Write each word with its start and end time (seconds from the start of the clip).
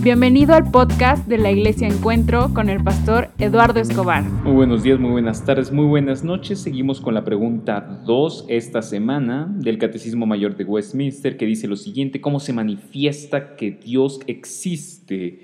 Bienvenido 0.00 0.54
al 0.54 0.70
podcast 0.70 1.26
de 1.26 1.38
la 1.38 1.50
Iglesia 1.50 1.88
Encuentro 1.88 2.54
con 2.54 2.68
el 2.68 2.82
pastor 2.84 3.30
Eduardo 3.36 3.80
Escobar. 3.80 4.22
Muy 4.22 4.52
buenos 4.52 4.84
días, 4.84 5.00
muy 5.00 5.10
buenas 5.10 5.44
tardes, 5.44 5.72
muy 5.72 5.86
buenas 5.86 6.22
noches. 6.22 6.60
Seguimos 6.60 7.00
con 7.00 7.14
la 7.14 7.24
pregunta 7.24 8.00
2 8.06 8.46
esta 8.48 8.80
semana 8.80 9.52
del 9.58 9.76
Catecismo 9.76 10.24
Mayor 10.24 10.56
de 10.56 10.62
Westminster 10.62 11.36
que 11.36 11.46
dice 11.46 11.66
lo 11.66 11.74
siguiente, 11.74 12.20
¿cómo 12.20 12.38
se 12.38 12.52
manifiesta 12.52 13.56
que 13.56 13.72
Dios 13.72 14.20
existe? 14.28 15.40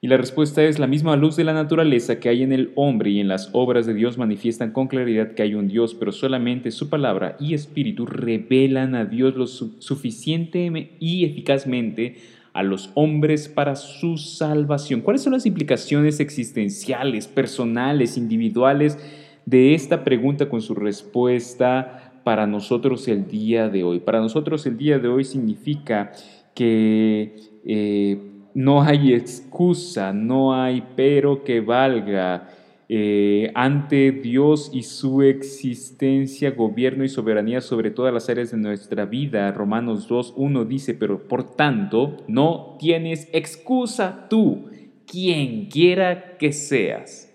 Y 0.00 0.08
la 0.08 0.16
respuesta 0.16 0.64
es 0.64 0.78
la 0.78 0.86
misma 0.86 1.14
luz 1.14 1.36
de 1.36 1.44
la 1.44 1.52
naturaleza 1.52 2.18
que 2.18 2.30
hay 2.30 2.42
en 2.42 2.52
el 2.52 2.72
hombre 2.74 3.10
y 3.10 3.20
en 3.20 3.28
las 3.28 3.50
obras 3.52 3.84
de 3.84 3.92
Dios 3.94 4.16
manifiestan 4.16 4.72
con 4.72 4.88
claridad 4.88 5.34
que 5.34 5.42
hay 5.42 5.54
un 5.54 5.68
Dios, 5.68 5.94
pero 5.94 6.12
solamente 6.12 6.70
su 6.70 6.88
palabra 6.88 7.36
y 7.38 7.52
espíritu 7.52 8.06
revelan 8.06 8.94
a 8.94 9.04
Dios 9.04 9.36
lo 9.36 9.46
suficiente 9.46 10.96
y 10.98 11.24
eficazmente 11.26 12.16
a 12.52 12.62
los 12.62 12.90
hombres 12.94 13.48
para 13.48 13.76
su 13.76 14.16
salvación. 14.16 15.00
¿Cuáles 15.00 15.22
son 15.22 15.32
las 15.32 15.46
implicaciones 15.46 16.20
existenciales, 16.20 17.26
personales, 17.26 18.16
individuales 18.16 18.98
de 19.46 19.74
esta 19.74 20.04
pregunta 20.04 20.48
con 20.48 20.60
su 20.60 20.74
respuesta 20.74 22.12
para 22.24 22.46
nosotros 22.46 23.08
el 23.08 23.26
día 23.26 23.68
de 23.68 23.84
hoy? 23.84 24.00
Para 24.00 24.20
nosotros 24.20 24.66
el 24.66 24.76
día 24.76 24.98
de 24.98 25.08
hoy 25.08 25.24
significa 25.24 26.12
que 26.54 27.36
eh, 27.64 28.18
no 28.54 28.82
hay 28.82 29.14
excusa, 29.14 30.12
no 30.12 30.54
hay 30.54 30.84
pero 30.94 31.44
que 31.44 31.60
valga 31.60 32.48
eh, 32.88 33.50
ante 33.54 34.12
Dios 34.12 34.70
y 34.72 34.82
su 34.82 35.22
existencia, 35.22 36.50
gobierno 36.50 37.04
y 37.04 37.08
soberanía 37.08 37.60
sobre 37.60 37.90
todas 37.90 38.12
las 38.12 38.28
áreas 38.28 38.50
de 38.50 38.58
nuestra 38.58 39.06
vida. 39.06 39.50
Romanos 39.52 40.08
2.1 40.10 40.66
dice, 40.66 40.94
pero 40.94 41.26
por 41.26 41.54
tanto 41.56 42.18
no 42.28 42.76
tienes 42.78 43.28
excusa 43.32 44.26
tú, 44.28 44.68
quien 45.06 45.66
quiera 45.66 46.36
que 46.36 46.52
seas. 46.52 47.32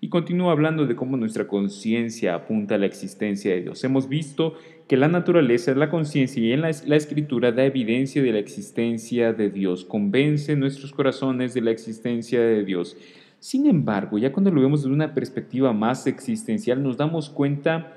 Y 0.00 0.10
continúa 0.10 0.52
hablando 0.52 0.86
de 0.86 0.96
cómo 0.96 1.16
nuestra 1.16 1.48
conciencia 1.48 2.34
apunta 2.34 2.74
a 2.74 2.78
la 2.78 2.84
existencia 2.86 3.52
de 3.54 3.62
Dios. 3.62 3.82
Hemos 3.84 4.08
visto 4.08 4.54
que 4.86 4.98
la 4.98 5.08
naturaleza, 5.08 5.74
la 5.74 5.88
conciencia 5.88 6.42
y 6.42 6.52
en 6.52 6.60
la, 6.60 6.70
la, 6.84 6.96
escritura 6.96 7.52
da 7.52 7.64
evidencia 7.64 8.22
de 8.22 8.32
la 8.32 8.38
existencia 8.38 9.32
de 9.32 9.48
Dios, 9.48 9.86
convence 9.86 10.56
nuestros 10.56 10.92
corazones 10.92 11.54
de 11.54 11.62
la 11.62 11.70
existencia 11.70 12.38
de 12.38 12.64
Dios. 12.64 12.98
Sin 13.44 13.66
embargo, 13.66 14.16
ya 14.16 14.32
cuando 14.32 14.50
lo 14.50 14.62
vemos 14.62 14.80
desde 14.84 14.94
una 14.94 15.12
perspectiva 15.12 15.74
más 15.74 16.06
existencial, 16.06 16.82
nos 16.82 16.96
damos 16.96 17.28
cuenta 17.28 17.92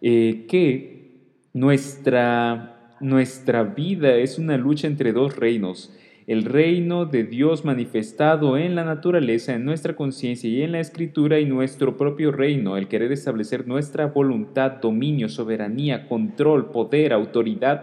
eh, 0.00 0.44
que 0.48 1.32
nuestra, 1.52 2.94
nuestra 3.00 3.64
vida 3.64 4.14
es 4.14 4.38
una 4.38 4.56
lucha 4.56 4.86
entre 4.86 5.12
dos 5.12 5.34
reinos. 5.34 5.92
El 6.28 6.44
reino 6.44 7.04
de 7.04 7.24
Dios 7.24 7.64
manifestado 7.64 8.56
en 8.56 8.76
la 8.76 8.84
naturaleza, 8.84 9.54
en 9.54 9.64
nuestra 9.64 9.96
conciencia 9.96 10.48
y 10.48 10.62
en 10.62 10.70
la 10.70 10.78
escritura 10.78 11.40
y 11.40 11.46
nuestro 11.46 11.96
propio 11.96 12.30
reino, 12.30 12.76
el 12.76 12.86
querer 12.86 13.10
establecer 13.10 13.66
nuestra 13.66 14.06
voluntad, 14.06 14.74
dominio, 14.80 15.28
soberanía, 15.28 16.06
control, 16.06 16.70
poder, 16.70 17.12
autoridad 17.12 17.82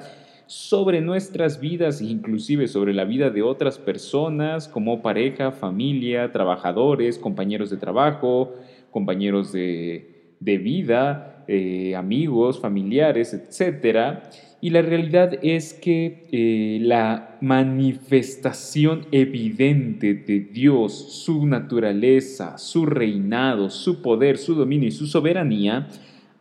sobre 0.49 0.99
nuestras 0.99 1.59
vidas 1.59 2.01
inclusive 2.01 2.67
sobre 2.67 2.91
la 2.95 3.05
vida 3.05 3.29
de 3.29 3.43
otras 3.43 3.77
personas 3.77 4.67
como 4.67 5.03
pareja, 5.03 5.51
familia, 5.51 6.31
trabajadores, 6.31 7.19
compañeros 7.19 7.69
de 7.69 7.77
trabajo, 7.77 8.55
compañeros 8.89 9.51
de, 9.51 10.07
vida, 10.39 11.45
eh, 11.47 11.95
amigos, 11.95 12.59
familiares, 12.59 13.35
etc. 13.35 14.21
Y 14.59 14.71
la 14.71 14.81
realidad 14.81 15.37
es 15.43 15.75
que 15.75 16.25
eh, 16.31 16.79
la 16.81 17.37
manifestación 17.41 19.05
evidente 19.11 20.15
de 20.15 20.39
Dios, 20.39 21.23
su 21.23 21.45
naturaleza, 21.45 22.57
su 22.57 22.87
reinado, 22.87 23.69
su 23.69 24.01
poder, 24.01 24.39
su 24.39 24.55
dominio 24.55 24.87
y 24.87 24.93
su 24.93 25.05
soberanía, 25.05 25.89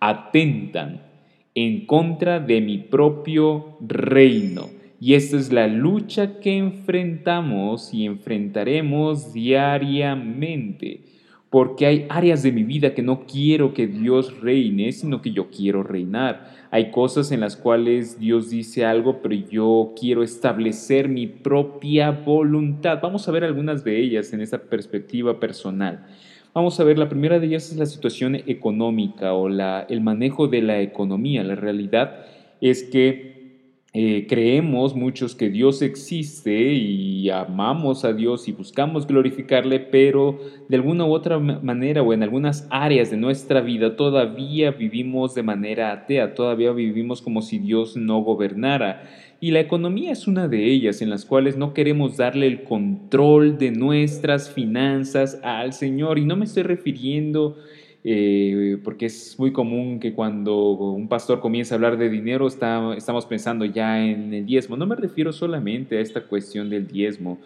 atentan 0.00 1.07
en 1.64 1.86
contra 1.86 2.40
de 2.40 2.60
mi 2.60 2.78
propio 2.78 3.78
reino. 3.80 4.70
Y 5.00 5.14
esta 5.14 5.36
es 5.36 5.52
la 5.52 5.68
lucha 5.68 6.40
que 6.40 6.56
enfrentamos 6.56 7.94
y 7.94 8.04
enfrentaremos 8.04 9.32
diariamente. 9.32 11.02
Porque 11.50 11.86
hay 11.86 12.06
áreas 12.10 12.42
de 12.42 12.52
mi 12.52 12.62
vida 12.62 12.94
que 12.94 13.02
no 13.02 13.24
quiero 13.26 13.72
que 13.72 13.86
Dios 13.86 14.40
reine, 14.40 14.92
sino 14.92 15.22
que 15.22 15.32
yo 15.32 15.48
quiero 15.50 15.82
reinar. 15.82 16.50
Hay 16.70 16.90
cosas 16.90 17.32
en 17.32 17.40
las 17.40 17.56
cuales 17.56 18.20
Dios 18.20 18.50
dice 18.50 18.84
algo, 18.84 19.22
pero 19.22 19.34
yo 19.34 19.94
quiero 19.98 20.22
establecer 20.22 21.08
mi 21.08 21.26
propia 21.26 22.10
voluntad. 22.10 22.98
Vamos 23.02 23.26
a 23.26 23.32
ver 23.32 23.44
algunas 23.44 23.82
de 23.82 23.98
ellas 23.98 24.32
en 24.34 24.42
esta 24.42 24.58
perspectiva 24.58 25.40
personal. 25.40 26.06
Vamos 26.54 26.80
a 26.80 26.84
ver, 26.84 26.98
la 26.98 27.08
primera 27.08 27.38
de 27.38 27.46
ellas 27.46 27.70
es 27.70 27.76
la 27.76 27.86
situación 27.86 28.34
económica 28.34 29.34
o 29.34 29.48
el 29.48 30.00
manejo 30.00 30.48
de 30.48 30.62
la 30.62 30.80
economía. 30.80 31.44
La 31.44 31.54
realidad 31.54 32.24
es 32.60 32.84
que 32.84 33.38
eh, 33.92 34.26
creemos 34.28 34.94
muchos 34.94 35.34
que 35.34 35.50
Dios 35.50 35.82
existe 35.82 36.72
y 36.72 37.30
amamos 37.30 38.04
a 38.04 38.12
Dios 38.12 38.48
y 38.48 38.52
buscamos 38.52 39.06
glorificarle, 39.06 39.80
pero 39.80 40.38
de 40.68 40.76
alguna 40.76 41.04
u 41.04 41.12
otra 41.12 41.38
manera 41.38 42.02
o 42.02 42.12
en 42.12 42.22
algunas 42.22 42.66
áreas 42.70 43.10
de 43.10 43.16
nuestra 43.16 43.60
vida 43.60 43.96
todavía 43.96 44.72
vivimos 44.72 45.34
de 45.34 45.42
manera 45.42 45.92
atea, 45.92 46.34
todavía 46.34 46.72
vivimos 46.72 47.22
como 47.22 47.40
si 47.40 47.58
Dios 47.58 47.96
no 47.96 48.20
gobernara. 48.20 49.04
Y 49.40 49.52
la 49.52 49.60
economía 49.60 50.10
es 50.10 50.26
una 50.26 50.48
de 50.48 50.64
ellas 50.64 51.00
en 51.00 51.10
las 51.10 51.24
cuales 51.24 51.56
no 51.56 51.72
queremos 51.72 52.16
darle 52.16 52.48
el 52.48 52.64
control 52.64 53.56
de 53.56 53.70
nuestras 53.70 54.50
finanzas 54.50 55.38
al 55.44 55.72
Señor. 55.72 56.18
Y 56.18 56.24
no 56.24 56.34
me 56.34 56.44
estoy 56.44 56.64
refiriendo, 56.64 57.56
eh, 58.02 58.78
porque 58.82 59.06
es 59.06 59.38
muy 59.38 59.52
común 59.52 60.00
que 60.00 60.12
cuando 60.12 60.72
un 60.72 61.06
pastor 61.06 61.38
comienza 61.38 61.74
a 61.74 61.76
hablar 61.76 61.98
de 61.98 62.08
dinero 62.08 62.48
estamos 62.48 63.26
pensando 63.26 63.64
ya 63.64 64.04
en 64.04 64.34
el 64.34 64.44
diezmo. 64.44 64.76
No 64.76 64.86
me 64.86 64.96
refiero 64.96 65.32
solamente 65.32 65.98
a 65.98 66.00
esta 66.00 66.22
cuestión 66.22 66.68
del 66.68 66.88
diezmo. 66.88 67.38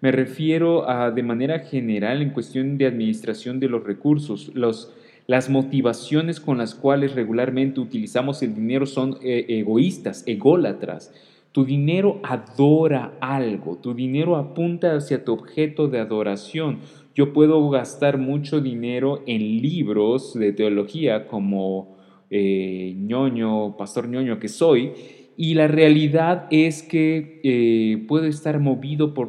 Me 0.00 0.12
refiero 0.12 0.88
a 0.88 1.10
de 1.10 1.22
manera 1.24 1.58
general 1.58 2.22
en 2.22 2.30
cuestión 2.30 2.78
de 2.78 2.86
administración 2.86 3.58
de 3.58 3.68
los 3.68 3.82
recursos. 3.82 4.52
Los, 4.54 4.92
las 5.26 5.50
motivaciones 5.50 6.38
con 6.38 6.58
las 6.58 6.76
cuales 6.76 7.16
regularmente 7.16 7.80
utilizamos 7.80 8.40
el 8.42 8.54
dinero 8.54 8.86
son 8.86 9.18
eh, 9.20 9.46
egoístas, 9.48 10.22
ególatras. 10.26 11.12
Tu 11.52 11.64
dinero 11.64 12.20
adora 12.22 13.14
algo, 13.20 13.76
tu 13.76 13.92
dinero 13.92 14.36
apunta 14.36 14.94
hacia 14.94 15.24
tu 15.24 15.32
objeto 15.32 15.88
de 15.88 15.98
adoración. 15.98 16.78
Yo 17.14 17.32
puedo 17.32 17.68
gastar 17.70 18.18
mucho 18.18 18.60
dinero 18.60 19.22
en 19.26 19.60
libros 19.60 20.34
de 20.34 20.52
teología 20.52 21.26
como 21.26 21.96
eh, 22.30 22.94
ñoño, 22.96 23.76
pastor 23.76 24.08
ñoño 24.08 24.38
que 24.38 24.46
soy, 24.46 24.92
y 25.36 25.54
la 25.54 25.66
realidad 25.66 26.46
es 26.50 26.84
que 26.84 27.40
eh, 27.42 28.04
puedo 28.06 28.26
estar 28.26 28.60
movido 28.60 29.14
por, 29.14 29.28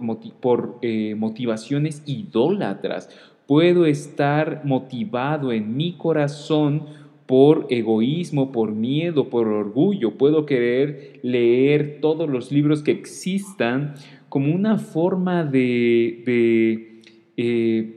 eh, 0.84 1.16
motivaciones 1.16 2.04
idólatras. 2.06 3.10
Puedo 3.48 3.86
estar 3.86 4.62
motivado 4.64 5.52
en 5.52 5.76
mi 5.76 5.94
corazón 5.94 6.86
por 7.32 7.68
egoísmo, 7.70 8.52
por 8.52 8.74
miedo, 8.74 9.30
por 9.30 9.48
orgullo. 9.48 10.18
Puedo 10.18 10.46
querer 10.46 11.22
leer 11.24 12.00
todos 12.02 12.30
los 12.30 12.52
libros 12.52 12.84
que 12.84 12.92
existan 12.92 13.94
como 14.28 14.54
una 14.54 14.78
forma 14.78 15.46
de, 15.46 17.00
eh, 17.38 17.96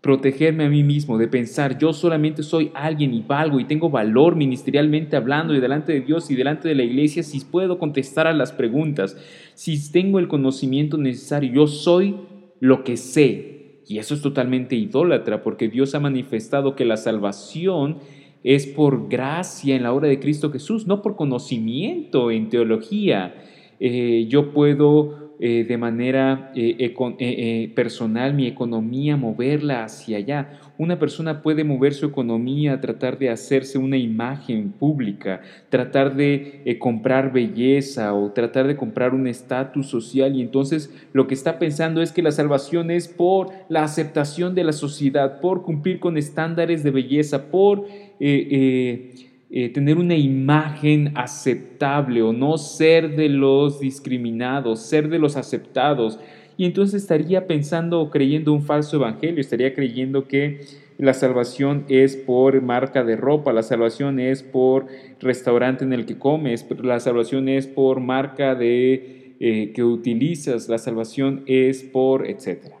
protegerme 0.00 0.64
a 0.64 0.68
mí 0.68 0.82
mismo, 0.82 1.18
de 1.18 1.28
pensar 1.28 1.78
yo 1.78 1.92
solamente 1.92 2.42
soy 2.42 2.72
alguien 2.74 3.14
y 3.14 3.22
valgo 3.22 3.60
y 3.60 3.64
tengo 3.64 3.90
valor 3.90 4.34
ministerialmente 4.34 5.14
hablando 5.14 5.54
y 5.54 5.60
delante 5.60 5.92
de 5.92 6.00
Dios 6.00 6.28
y 6.32 6.34
delante 6.34 6.68
de 6.68 6.74
la 6.74 6.82
iglesia 6.82 7.22
si 7.22 7.44
puedo 7.44 7.78
contestar 7.78 8.26
a 8.26 8.32
las 8.32 8.50
preguntas, 8.50 9.16
si 9.54 9.92
tengo 9.92 10.18
el 10.18 10.26
conocimiento 10.26 10.98
necesario, 10.98 11.52
yo 11.52 11.66
soy 11.68 12.16
lo 12.58 12.82
que 12.82 12.96
sé. 12.96 13.82
Y 13.86 13.98
eso 13.98 14.14
es 14.14 14.20
totalmente 14.20 14.74
idólatra 14.74 15.44
porque 15.44 15.68
Dios 15.68 15.94
ha 15.94 16.00
manifestado 16.00 16.74
que 16.74 16.84
la 16.84 16.96
salvación 16.96 17.98
es 18.44 18.66
por 18.66 19.08
gracia 19.08 19.74
en 19.74 19.82
la 19.82 19.92
obra 19.92 20.06
de 20.06 20.20
Cristo 20.20 20.52
Jesús, 20.52 20.86
no 20.86 21.00
por 21.00 21.16
conocimiento 21.16 22.30
en 22.30 22.50
teología. 22.50 23.34
Eh, 23.80 24.26
yo 24.28 24.52
puedo 24.52 25.34
eh, 25.40 25.64
de 25.66 25.76
manera 25.76 26.52
eh, 26.54 27.72
personal 27.74 28.34
mi 28.34 28.46
economía 28.46 29.16
moverla 29.16 29.84
hacia 29.84 30.18
allá. 30.18 30.60
Una 30.76 30.98
persona 30.98 31.42
puede 31.42 31.64
mover 31.64 31.94
su 31.94 32.06
economía, 32.06 32.80
tratar 32.80 33.18
de 33.18 33.30
hacerse 33.30 33.78
una 33.78 33.96
imagen 33.96 34.72
pública, 34.72 35.40
tratar 35.70 36.14
de 36.14 36.76
comprar 36.78 37.32
belleza 37.32 38.12
o 38.14 38.30
tratar 38.32 38.66
de 38.66 38.76
comprar 38.76 39.14
un 39.14 39.26
estatus 39.26 39.86
social 39.86 40.36
y 40.36 40.42
entonces 40.42 40.92
lo 41.12 41.26
que 41.26 41.34
está 41.34 41.58
pensando 41.58 42.02
es 42.02 42.12
que 42.12 42.22
la 42.22 42.32
salvación 42.32 42.90
es 42.90 43.08
por 43.08 43.48
la 43.68 43.84
aceptación 43.84 44.54
de 44.54 44.64
la 44.64 44.72
sociedad, 44.72 45.40
por 45.40 45.62
cumplir 45.62 45.98
con 45.98 46.16
estándares 46.16 46.82
de 46.82 46.90
belleza, 46.90 47.50
por 47.50 47.86
tener 48.18 49.98
una 49.98 50.16
imagen 50.16 51.12
aceptable 51.14 52.22
o 52.22 52.32
no 52.32 52.58
ser 52.58 53.16
de 53.16 53.28
los 53.28 53.80
discriminados, 53.80 54.80
ser 54.80 55.08
de 55.08 55.18
los 55.18 55.36
aceptados. 55.36 56.18
y 56.56 56.66
entonces 56.66 57.02
estaría 57.02 57.46
pensando 57.46 58.00
o 58.00 58.10
creyendo 58.10 58.52
un 58.52 58.62
falso 58.62 58.96
evangelio, 58.96 59.40
estaría 59.40 59.74
creyendo 59.74 60.28
que 60.28 60.60
la 60.98 61.14
salvación 61.14 61.84
es 61.88 62.16
por 62.16 62.60
marca 62.62 63.02
de 63.02 63.16
ropa, 63.16 63.52
la 63.52 63.62
salvación 63.62 64.20
es 64.20 64.42
por 64.42 64.86
restaurante 65.20 65.84
en 65.84 65.92
el 65.92 66.06
que 66.06 66.18
comes, 66.18 66.64
la 66.82 67.00
salvación 67.00 67.48
es 67.48 67.66
por 67.66 68.00
marca 68.00 68.54
de 68.54 69.34
eh, 69.40 69.72
que 69.74 69.82
utilizas, 69.82 70.68
la 70.68 70.78
salvación 70.78 71.42
es 71.46 71.82
por 71.82 72.28
etcétera. 72.28 72.76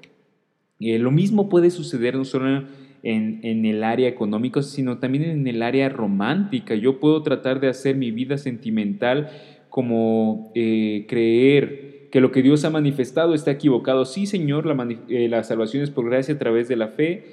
Eh, 0.78 0.98
lo 0.98 1.10
mismo 1.10 1.48
puede 1.48 1.70
suceder 1.70 2.14
no 2.14 2.24
solo 2.24 2.64
en, 3.04 3.38
en, 3.42 3.64
el 3.64 3.84
área 3.84 4.08
económica, 4.08 4.62
sino 4.62 4.98
también 4.98 5.24
en 5.24 5.46
el 5.46 5.62
área 5.62 5.88
romántica. 5.88 6.74
Yo 6.74 6.98
puedo 6.98 7.22
tratar 7.22 7.60
de 7.60 7.68
hacer 7.68 7.96
mi 7.96 8.10
vida 8.10 8.38
sentimental 8.38 9.30
como 9.68 10.50
eh, 10.54 11.04
creer 11.08 12.08
que 12.10 12.20
lo 12.20 12.30
que 12.30 12.42
Dios 12.42 12.64
ha 12.64 12.70
manifestado 12.70 13.34
está 13.34 13.50
equivocado. 13.50 14.04
Sí, 14.04 14.26
Señor, 14.26 14.66
la, 14.66 14.88
eh, 15.08 15.28
la 15.28 15.42
salvación 15.44 15.82
es 15.82 15.90
por 15.90 16.08
gracia 16.08 16.34
a 16.34 16.38
través 16.38 16.68
de 16.68 16.76
la 16.76 16.88
fe. 16.88 17.24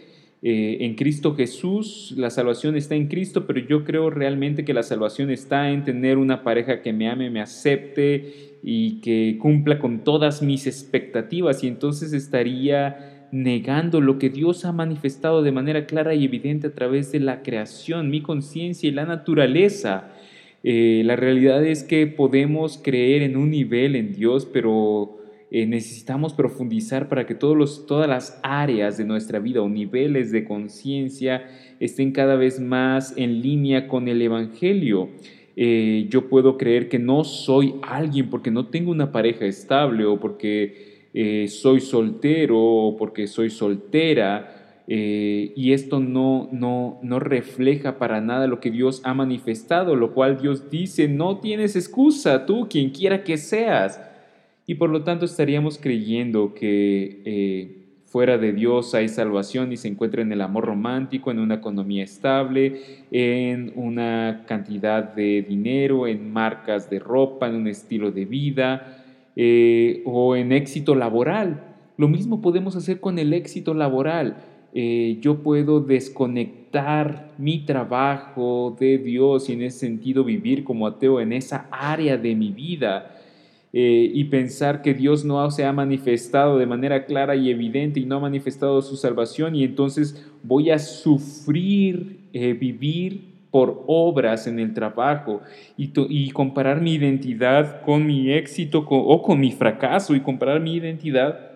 Eh, 0.44 0.78
en 0.82 0.96
Cristo 0.96 1.36
Jesús, 1.36 2.16
la 2.18 2.32
salvación 2.32 2.76
está 2.76 2.96
en 2.96 3.08
Cristo, 3.08 3.46
pero 3.46 3.60
yo 3.60 3.84
creo 3.86 4.10
realmente 4.10 4.66
que 4.66 4.74
la 4.74 4.82
salvación 4.82 5.30
está 5.30 5.70
en 5.70 5.84
tener 5.84 6.18
una 6.18 6.44
pareja 6.44 6.82
que 6.82 6.94
me 6.94 7.08
ame, 7.08 7.30
me 7.30 7.42
acepte 7.42 8.58
y 8.64 9.02
que 9.02 9.38
cumpla 9.40 9.78
con 9.78 10.04
todas 10.04 10.42
mis 10.42 10.66
expectativas 10.66 11.64
y 11.64 11.68
entonces 11.68 12.12
estaría 12.12 13.11
negando 13.32 14.02
lo 14.02 14.20
que 14.20 14.30
Dios 14.30 14.66
ha 14.66 14.72
manifestado 14.72 15.42
de 15.42 15.52
manera 15.52 15.86
clara 15.86 16.14
y 16.14 16.26
evidente 16.26 16.68
a 16.68 16.74
través 16.74 17.12
de 17.12 17.20
la 17.20 17.42
creación, 17.42 18.10
mi 18.10 18.22
conciencia 18.22 18.90
y 18.90 18.92
la 18.92 19.06
naturaleza. 19.06 20.12
Eh, 20.64 21.02
la 21.06 21.16
realidad 21.16 21.66
es 21.66 21.84
que 21.84 22.06
podemos 22.08 22.80
creer 22.82 23.24
en 23.24 23.38
un 23.38 23.50
nivel 23.50 23.96
en 23.96 24.14
Dios, 24.14 24.46
pero 24.46 25.18
eh, 25.50 25.66
necesitamos 25.66 26.34
profundizar 26.34 27.10
para 27.10 27.26
que 27.26 27.36
todos 27.36 27.58
los, 27.58 27.86
todas 27.86 28.08
las 28.08 28.40
áreas 28.44 28.98
de 28.98 29.06
nuestra 29.06 29.40
vida 29.40 29.62
o 29.62 29.70
niveles 29.70 30.32
de 30.32 30.46
conciencia 30.46 31.46
estén 31.80 32.12
cada 32.12 32.36
vez 32.36 32.60
más 32.60 33.14
en 33.18 33.42
línea 33.42 33.88
con 33.88 34.08
el 34.08 34.22
Evangelio. 34.22 35.10
Eh, 35.56 36.08
yo 36.10 36.30
puedo 36.30 36.58
creer 36.58 36.88
que 36.88 37.00
no 37.00 37.24
soy 37.24 37.76
alguien 37.82 38.30
porque 38.30 38.52
no 38.52 38.68
tengo 38.68 38.92
una 38.92 39.12
pareja 39.12 39.46
estable 39.46 40.06
o 40.06 40.20
porque 40.20 40.91
soy 41.14 41.82
soltero 41.82 42.96
porque 42.98 43.28
soy 43.28 43.50
soltera 43.50 44.62
eh, 44.94 45.54
y 45.56 45.72
esto 45.72 46.02
no, 46.02 46.50
no, 46.52 47.00
no 47.02 47.20
refleja 47.20 47.98
para 47.98 48.20
nada 48.20 48.48
lo 48.48 48.60
que 48.60 48.72
Dios 48.72 49.02
ha 49.06 49.14
manifestado, 49.14 49.96
lo 49.96 50.14
cual 50.14 50.42
Dios 50.42 50.70
dice, 50.70 51.08
no 51.08 51.40
tienes 51.40 51.78
excusa, 51.78 52.46
tú, 52.46 52.68
quien 52.70 52.90
quiera 52.90 53.24
que 53.24 53.38
seas. 53.38 54.02
Y 54.66 54.76
por 54.76 54.90
lo 54.90 55.06
tanto 55.06 55.24
estaríamos 55.24 55.78
creyendo 55.78 56.54
que 56.54 57.22
eh, 57.24 57.78
fuera 58.06 58.38
de 58.38 58.52
Dios 58.52 58.94
hay 58.94 59.08
salvación 59.08 59.72
y 59.72 59.78
se 59.78 59.88
encuentra 59.88 60.24
en 60.24 60.34
el 60.34 60.42
amor 60.42 60.66
romántico, 60.66 61.32
en 61.32 61.40
una 61.40 61.56
economía 61.56 62.04
estable, 62.04 62.82
en 63.12 63.72
una 63.76 64.44
cantidad 64.46 65.04
de 65.14 65.42
dinero, 65.48 66.06
en 66.06 66.34
marcas 66.34 66.90
de 66.90 67.00
ropa, 67.00 67.48
en 67.48 67.56
un 67.56 67.68
estilo 67.68 68.12
de 68.12 68.26
vida 68.26 69.01
eh, 69.36 70.02
o 70.06 70.36
en 70.36 70.52
éxito 70.52 70.94
laboral. 70.96 71.64
Lo 71.98 72.08
mismo 72.08 72.42
podemos 72.42 72.76
hacer 72.76 73.00
con 73.00 73.18
el 73.18 73.34
éxito 73.34 73.74
laboral. 73.74 74.38
Eh, 74.74 75.20
yo 75.22 75.42
puedo 75.42 75.80
desconectar 75.80 77.32
mi 77.38 77.66
trabajo 77.66 78.76
de 78.80 78.98
Dios 78.98 79.50
y 79.50 79.54
en 79.54 79.64
ese 79.64 79.80
sentido 79.80 80.24
vivir 80.24 80.64
como 80.64 80.88
ateo 80.88 81.20
en 81.22 81.34
esa 81.34 81.68
área 81.72 82.18
de 82.18 82.36
mi 82.36 82.52
vida 82.52 83.18
eh, 83.74 84.10
y 84.14 84.26
pensar 84.26 84.82
que 84.82 84.94
Dios 84.94 85.26
no 85.26 85.50
se 85.52 85.66
ha 85.66 85.74
manifestado 85.74 86.58
de 86.58 86.66
manera 86.66 87.06
clara 87.06 87.36
y 87.36 87.50
evidente 87.50 88.00
y 88.00 88.06
no 88.06 88.18
ha 88.18 88.22
manifestado 88.22 88.82
su 88.82 88.96
salvación 88.96 89.56
y 89.56 89.64
entonces 89.64 90.26
voy 90.44 90.72
a 90.72 90.80
sufrir 90.80 92.20
vivir 92.32 93.31
por 93.52 93.84
obras 93.88 94.48
en 94.48 94.60
el 94.60 94.74
trabajo 94.74 95.42
y, 95.78 96.32
comparar 96.32 96.82
mi 96.82 96.94
identidad 96.94 97.82
con 97.84 98.08
mi 98.08 98.32
éxito 98.32 98.80
o 98.90 99.22
con 99.22 99.40
mi 99.40 99.52
fracaso 99.52 100.16
y 100.16 100.22
comparar 100.22 100.62
mi 100.62 100.76
identidad 100.76 101.52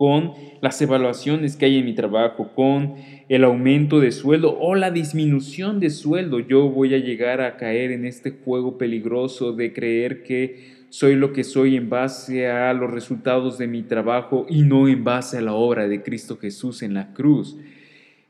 con 0.00 0.32
las 0.62 0.80
evaluaciones 0.80 1.56
que 1.56 1.66
hay 1.66 1.76
en 1.76 1.84
mi 1.84 1.92
trabajo, 1.92 2.52
con 2.54 2.94
el 3.28 3.44
aumento 3.44 4.00
de 4.00 4.12
sueldo 4.12 4.58
o 4.58 4.74
la 4.74 4.90
disminución 4.90 5.78
de 5.78 5.90
sueldo, 5.90 6.40
yo 6.40 6.70
voy 6.70 6.94
a 6.94 6.98
llegar 6.98 7.42
a 7.42 7.58
caer 7.58 7.92
en 7.92 8.06
este 8.06 8.30
juego 8.30 8.78
peligroso 8.78 9.52
de 9.52 9.74
creer 9.74 10.22
que 10.22 10.86
soy 10.88 11.16
lo 11.16 11.34
que 11.34 11.44
soy 11.44 11.76
en 11.76 11.90
base 11.90 12.48
a 12.48 12.72
los 12.72 12.90
resultados 12.90 13.58
de 13.58 13.66
mi 13.66 13.82
trabajo 13.82 14.46
y 14.48 14.62
no 14.62 14.88
en 14.88 15.04
base 15.04 15.36
a 15.36 15.42
la 15.42 15.52
obra 15.52 15.86
de 15.86 16.02
Cristo 16.02 16.38
Jesús 16.38 16.82
en 16.82 16.94
la 16.94 17.12
cruz. 17.12 17.58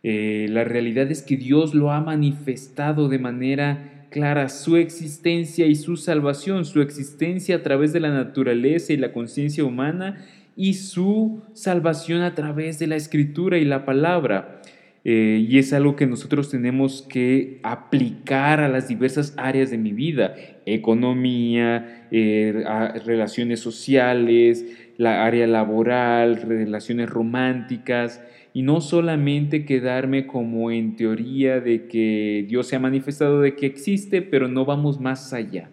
Eh, 0.03 0.47
la 0.51 0.65
realidad 0.65 1.11
es 1.11 1.23
que 1.23 1.37
Dios 1.37 1.75
lo 1.75 1.93
ha 1.93 2.01
manifestado 2.01 3.09
de 3.09 3.19
manera 3.19 4.07
clara 4.11 4.49
su 4.49 4.77
existencia 4.77 5.67
y 5.67 5.75
su 5.75 5.97
salvación, 5.97 6.65
su 6.65 6.81
existencia 6.81 7.57
a 7.57 7.63
través 7.63 7.93
de 7.93 8.01
la 8.01 8.11
naturaleza 8.11 8.93
y 8.93 8.97
la 8.97 9.13
conciencia 9.13 9.65
humana 9.65 10.27
y 10.57 10.75
su 10.75 11.43
salvación 11.55 12.23
a 12.23 12.35
través 12.35 12.79
de 12.79 12.87
la 12.87 12.97
escritura 12.97 13.59
y 13.59 13.65
la 13.65 13.85
palabra. 13.85 14.61
Eh, 15.03 15.47
y 15.49 15.59
es 15.59 15.73
algo 15.73 15.97
que 15.97 16.07
nosotros 16.07 16.51
tenemos 16.51 17.07
que 17.09 17.59
aplicar 17.63 18.61
a 18.61 18.69
las 18.69 18.89
diversas 18.89 19.33
áreas 19.39 19.71
de 19.71 19.79
mi 19.79 19.93
vida, 19.93 20.35
economía, 20.67 22.07
eh, 22.11 22.63
relaciones 23.07 23.61
sociales, 23.61 24.67
la 24.99 25.25
área 25.25 25.47
laboral, 25.47 26.43
relaciones 26.43 27.09
románticas, 27.09 28.23
y 28.53 28.63
no 28.63 28.81
solamente 28.81 29.65
quedarme 29.65 30.27
como 30.27 30.71
en 30.71 30.97
teoría 30.97 31.61
de 31.61 31.87
que 31.87 32.45
Dios 32.49 32.67
se 32.67 32.77
ha 32.77 32.81
manifestado, 32.81 33.41
de 33.41 33.55
que 33.55 33.67
existe, 33.67 34.23
pero 34.23 34.49
no 34.49 34.65
vamos 34.65 35.01
más 35.01 35.33
allá. 35.33 35.71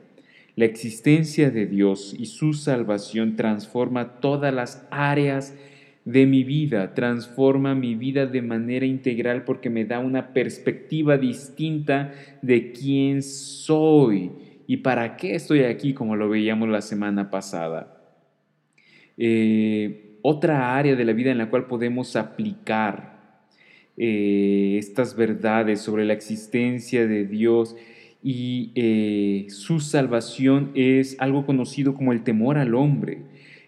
La 0.56 0.66
existencia 0.66 1.52
de 1.52 1.66
Dios 1.68 2.16
y 2.18 2.26
su 2.26 2.54
salvación 2.54 3.36
transforma 3.36 4.20
todas 4.20 4.54
las 4.54 4.88
áreas 4.90 5.56
de 6.06 6.26
mi 6.26 6.44
vida, 6.44 6.94
transforma 6.94 7.76
mi 7.76 7.96
vida 7.96 8.26
de 8.26 8.42
manera 8.42 8.86
integral 8.86 9.44
porque 9.44 9.70
me 9.70 9.86
da 9.86 10.00
una 10.00 10.34
perspectiva 10.34 11.18
distinta 11.18 12.14
de 12.42 12.72
quién 12.72 13.22
soy 13.22 14.32
y 14.68 14.78
para 14.78 15.18
qué 15.18 15.36
estoy 15.36 15.64
aquí, 15.64 15.94
como 15.94 16.16
lo 16.16 16.30
veíamos 16.30 16.70
la 16.70 16.82
semana 16.82 17.30
pasada. 17.30 18.02
Eh, 19.18 20.07
otra 20.22 20.76
área 20.78 20.96
de 20.96 21.06
la 21.06 21.14
vida 21.14 21.32
en 21.32 21.38
la 21.38 21.50
cual 21.50 21.68
podemos 21.68 22.16
aplicar 22.16 23.18
eh, 23.98 24.76
estas 24.78 25.16
verdades 25.16 25.82
sobre 25.82 26.06
la 26.06 26.14
existencia 26.14 27.08
de 27.08 27.26
Dios 27.26 27.76
y 28.24 28.72
eh, 28.76 29.46
su 29.50 29.80
salvación 29.80 30.72
es 30.76 31.16
algo 31.20 31.46
conocido 31.46 31.94
como 31.94 32.14
el 32.14 32.24
temor 32.24 32.58
al 32.58 32.76
hombre, 32.76 33.24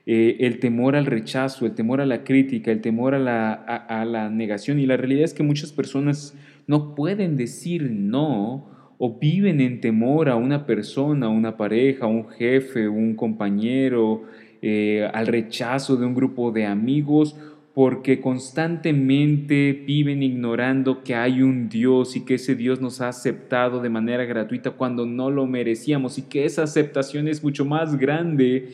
eh, 0.06 0.38
el 0.41 0.60
temor 0.60 0.96
al 0.96 1.06
rechazo, 1.06 1.65
el 1.65 1.74
temor 1.74 2.01
a 2.01 2.06
la 2.06 2.24
crítica, 2.24 2.72
el 2.72 2.82
temor 2.82 3.15
a 3.15 3.20
la, 3.20 3.53
a 3.53 4.06
la 4.06 4.29
negación. 4.29 4.79
Y 4.79 4.86
la 4.86 4.98
realidad 4.98 5.24
es 5.24 5.34
que 5.34 5.44
muchas 5.44 5.72
personas 5.72 6.36
no 6.68 6.94
pueden 6.94 7.36
decir 7.38 7.89
no 7.89 8.70
o 9.00 9.18
viven 9.18 9.62
en 9.62 9.79
temor 9.79 10.29
a 10.29 10.36
una 10.36 10.65
persona, 10.65 11.27
a 11.27 11.29
una 11.29 11.56
pareja, 11.56 12.06
a 12.06 12.10
un 12.10 12.27
jefe, 12.27 12.89
un 12.89 13.15
compañero, 13.15 14.25
eh, 14.62 15.10
al 15.13 15.28
rechazo 15.28 15.96
de 15.96 16.06
un 16.06 16.16
grupo 16.16 16.51
de 16.51 16.66
amigos 16.66 17.36
porque 17.74 18.20
constantemente 18.20 19.72
viven 19.72 20.22
ignorando 20.22 21.04
que 21.04 21.16
hay 21.16 21.42
un 21.42 21.70
Dios 21.70 22.16
y 22.16 22.25
que 22.25 22.36
ese 22.36 22.56
Dios 22.56 22.82
nos 22.82 23.00
ha 23.00 23.08
aceptado 23.08 23.82
de 23.82 23.89
manera 23.89 24.25
gratuita 24.25 24.72
cuando 24.72 25.06
no 25.06 25.32
lo 25.32 25.46
merecíamos 25.46 26.18
y 26.18 26.24
que 26.24 26.46
esa 26.46 26.63
aceptación 26.63 27.28
es 27.28 27.44
mucho 27.44 27.63
más 27.63 27.98
grande 27.98 28.70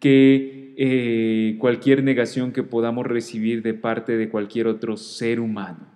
que 0.00 0.74
eh, 0.78 1.56
cualquier 1.58 2.02
negación 2.02 2.52
que 2.52 2.62
podamos 2.62 3.06
recibir 3.06 3.62
de 3.62 3.74
parte 3.74 4.16
de 4.16 4.28
cualquier 4.28 4.68
otro 4.68 4.96
ser 4.96 5.40
humano. 5.40 5.88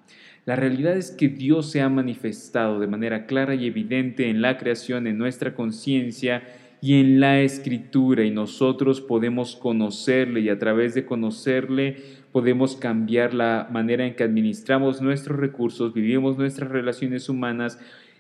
La 0.45 0.57
realidad 0.57 0.97
es 0.97 1.11
que 1.11 1.29
Dios 1.29 1.71
se 1.71 1.81
ha 1.81 1.89
manifestado 1.89 2.81
de 2.81 2.87
manera 2.87 3.27
clara 3.27 3.55
y 3.55 3.67
evidente 3.67 4.29
en 4.29 4.43
la 4.43 4.59
creación, 4.59 5.07
en 5.07 5.17
nuestra 5.19 5.55
conciencia 5.55 6.43
y 6.81 7.01
en 7.01 7.21
la 7.21 7.41
escritura 7.41 8.25
y 8.25 8.31
nosotros 8.31 9.01
podemos 9.01 9.57
conocerle 9.57 10.41
y 10.41 10.49
a 10.49 10.59
través 10.59 10.95
de 10.95 11.05
conocerle 11.05 11.97
podemos 12.33 12.77
cambiar 12.77 13.35
la 13.35 13.69
manera 13.71 14.07
en 14.07 14.15
que 14.15 14.25
administramos 14.25 15.03
nuestros 15.03 15.39
recursos, 15.39 15.93
vivimos 15.93 16.39
nuestras 16.39 16.71
relaciones 16.71 17.29
humanas 17.29 17.79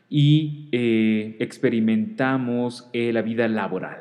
y 0.08 0.68
eh, 0.72 1.36
experimentamos 1.38 2.88
eh, 2.92 3.12
la 3.12 3.22
vida 3.22 3.46
laboral. 3.48 3.98